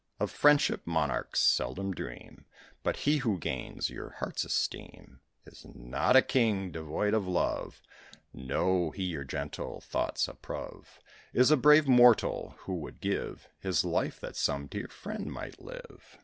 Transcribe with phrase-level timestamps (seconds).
[0.19, 2.45] Of friendship monarchs seldom dream
[2.81, 7.83] But he who gains your heart's esteem Is not a king devoid of love;
[8.33, 10.99] No, he your gentle thoughts approve
[11.33, 16.17] Is a brave mortal, who would give His life, that some dear friend might live.